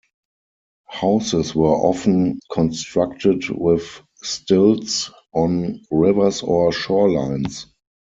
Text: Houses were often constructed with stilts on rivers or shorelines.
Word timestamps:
Houses 0.87 1.53
were 1.53 1.75
often 1.75 2.39
constructed 2.51 3.47
with 3.51 4.01
stilts 4.15 5.11
on 5.31 5.79
rivers 5.91 6.41
or 6.41 6.71
shorelines. 6.71 7.67